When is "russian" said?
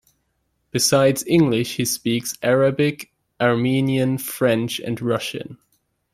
4.99-5.59